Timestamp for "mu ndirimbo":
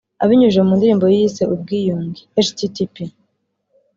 0.67-1.05